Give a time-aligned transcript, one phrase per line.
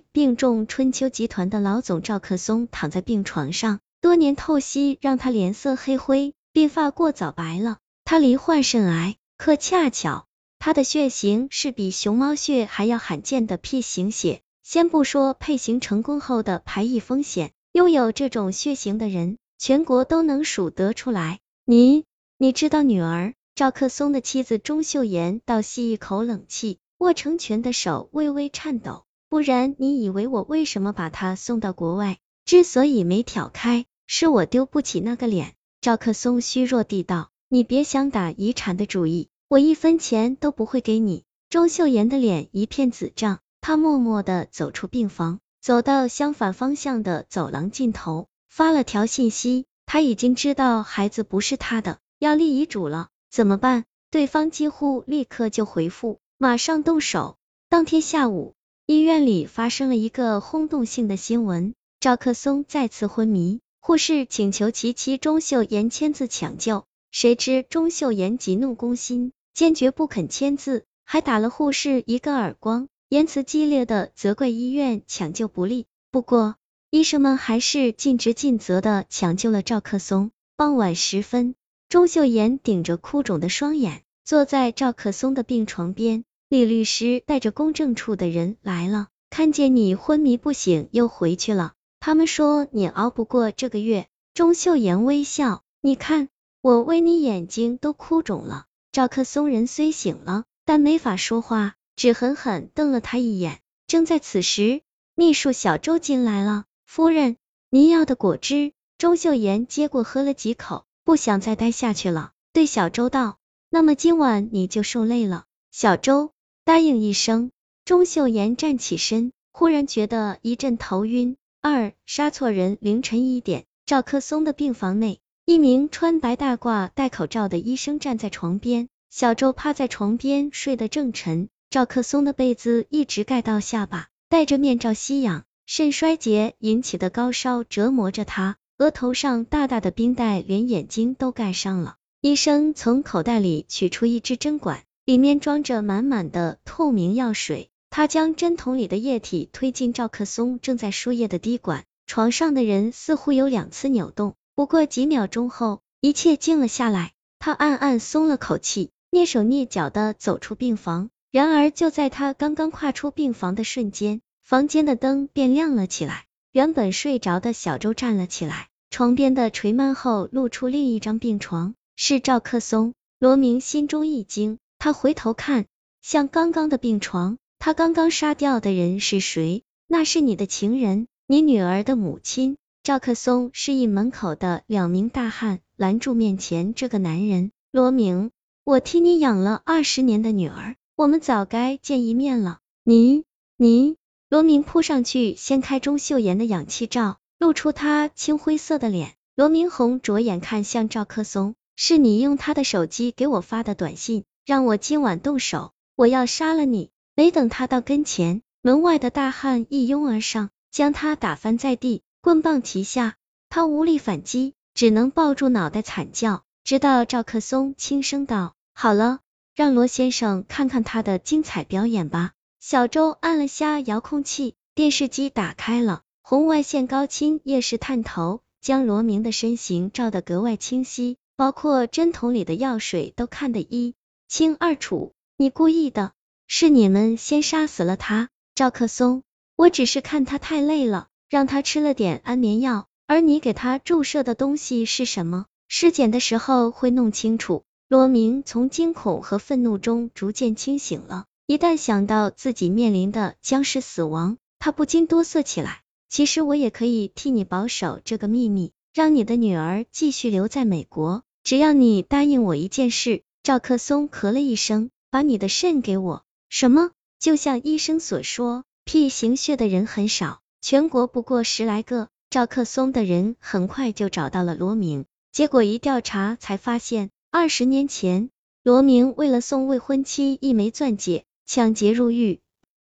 [0.00, 7.78] 病重春秋集团的老总赵克松躺在病床上，多年透析让他脸色黑灰，鬓发过早白了。
[8.04, 10.26] 他罹患肾癌，可恰巧
[10.58, 14.40] 他的血型是比熊猫血还要罕见的 P 型血。
[14.62, 21.40] 先不说配型成功后的排异风险，拥有这种血型的人，全国都能数得出来。
[21.66, 22.04] 你，
[22.38, 29.03] 你知道女儿赵克松的妻子钟秀妍倒吸一口冷气，握成拳的手微微颤抖。
[29.34, 32.18] 不然你以为我为什么把他送到国外？
[32.44, 35.54] 之所以没挑开，是我丢不起那个脸。
[35.80, 43.40] 赵克松虚弱地道：“你别想打遗产的主意，我一分钱都不会给你。”钟秀妍的脸一片紫胀。
[43.60, 49.66] 他默默的走出病房，走到相反方向的走廊尽头，发了条信息。
[49.84, 53.84] 他已经知道孩子不是他的，要立遗嘱了，怎么办？
[54.12, 57.36] 对方几乎立刻就回复，马上动手。
[57.68, 58.54] 当天下午，
[58.86, 72.88] 医院里发生了一个轰动性的新闻：赵克松再次昏迷，护士请求其妻钟秀妍签字抢救，谁知钟秀妍急怒攻心，坚决不肯签字，还打了护士一个耳光。
[73.08, 76.56] 言辞激烈的责怪医院抢救不力，不过
[76.90, 80.30] 医生们还是尽职尽责的抢救了赵克松。
[80.58, 81.54] 傍晚时分，
[81.88, 86.24] 钟秀妍顶着哭肿的双眼，坐在赵克松的病床边。
[86.54, 94.06] 李律师带着公证处的人来了，看见你昏迷不醒又回去了，他们说你熬不过这个月。
[94.34, 96.28] 钟秀妍微笑，你看
[96.62, 98.66] 我为你眼睛都哭肿了。
[98.92, 101.74] 赵克松人虽醒了，但没法说话。
[101.96, 103.58] 只狠狠瞪了他一眼。
[103.88, 104.82] 正在此时，
[105.16, 106.66] 秘书小周进来了。
[106.86, 107.36] 夫人，
[107.68, 108.74] 您要的果汁。
[108.96, 113.38] 钟秀妍接过喝了几口，不想再待下去了，对小周道
[113.70, 116.30] ：“那么今晚你就受累了。”小周
[116.64, 117.50] 答应一声。
[117.84, 121.36] 钟秀妍站起身，忽然觉得一阵头晕。
[121.60, 122.78] 二杀错人。
[122.80, 128.88] 凌晨一点，赵克松的病房内，一名穿白大褂、戴口罩的医生站在床边。
[129.10, 131.48] 小周趴在床边睡得正沉。
[131.68, 141.96] 赵克松的被子一直盖到下巴，戴着面罩吸氧，肾衰竭引起的高烧折磨着他，额头上大大的冰袋连眼睛都盖上了。
[142.22, 151.84] 医生从口袋里取出一支针管，里面装着满满的透明药水，他将针筒里的液体推进赵克松正在输液的滴管。
[152.06, 161.10] 床上的人似乎有两次扭动，不过几秒钟后，一切静了下来，他暗暗松了口气，蹑手蹑脚的走出病房。
[161.30, 166.24] 然而，就在他刚刚跨出病房的瞬间，房间的灯便亮了起来。
[166.50, 172.94] 原本睡着的小周站了起来，床边的垂幔后露出另一张病床，是赵克松。
[173.18, 175.64] 罗明心中一惊，他回头看
[176.02, 179.62] 向刚刚的病床，他刚刚杀掉的人是谁？
[179.86, 182.58] 那是你的情人，你女儿的母亲。
[182.82, 187.50] 赵克松示意门口的两名大汉拦住面前这个男人。
[187.72, 188.30] 罗明，
[188.62, 190.76] 我替你养了二十年的女儿。
[190.96, 192.58] 我们早该见一面了。
[192.82, 193.24] 你，
[193.56, 193.96] 你，
[194.28, 199.14] 罗明扑上去掀开钟秀妍的氧气罩，露出她青灰色的脸。
[199.34, 206.90] 罗明红着眼看向赵克松，是你用他的手机给我发的短信，让我今晚动手，我要杀了你。
[207.16, 213.14] 没等他到跟前，门外的大汉一拥而上，将他打翻在地，棍棒齐下，
[213.48, 219.20] 他无力反击，只能抱住脑袋惨叫，直到赵克松轻声道：“好了。”
[219.54, 222.32] 让罗先生看看他的精彩表演吧。
[222.58, 233.94] 小周按了下遥控器，电视机打开了，红外线高清夜视探头将罗明的身形照得格外清晰，包括针筒里的药水都看得一
[234.28, 235.12] 清二楚。
[235.36, 236.12] 你故意的，
[236.46, 239.22] 是你们先杀死了他，赵克松。
[239.56, 242.86] 我只是看他太累了，让他吃了点安眠药。
[243.06, 245.46] 而你给他注射的东西是什么？
[245.68, 247.64] 尸检的时候会弄清楚。
[247.88, 255.82] 罗明从惊恐和愤怒中逐渐清醒了，一旦想到自己面临的将是死亡，他不禁哆嗦起来。
[256.08, 263.22] 其实我也可以替你保守这个秘密，让你的女儿继续留在美国，只要你答应我一件事。
[263.44, 266.24] 赵克松咳了一声，把你的肾给我。
[266.48, 266.92] 什么？
[267.18, 272.08] 就像医生所说，P 型血的人很少，全国不过十来个。
[272.30, 277.10] 赵克松的人很快就找到了罗明，结果一调查才发现。
[277.30, 278.30] 二十年前，
[278.62, 282.40] 罗明为了送未婚妻一枚钻戒，抢劫入狱，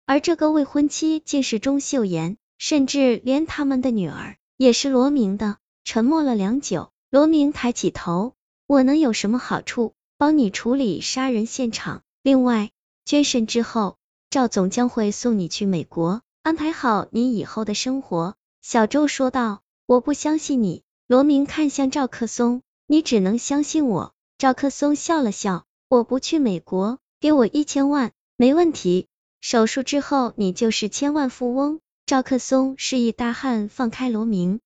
[0.05, 5.57] 而这个未婚妻竟是钟秀妍，甚至连他们的女儿也是罗明的。
[5.83, 8.35] 沉默了良久，罗明抬起头
[8.69, 9.95] ：“我能有什么好处？
[10.23, 12.71] 帮你处理杀人现场，另外，
[13.05, 13.97] 捐肾之后，
[14.31, 18.37] 赵总将会送你去美国。”安排好你以后的生活。
[18.61, 19.63] 小周说道。
[19.85, 20.85] 我不相信你。
[21.09, 24.15] 罗明看向赵克松，你只能相信我。
[24.39, 29.09] 赵克松笑了笑，我不去美国，给我一千万，没问题。
[29.41, 31.81] 手术之后，你就是千万富翁。
[32.07, 34.61] 赵克松示意大汉放开罗明。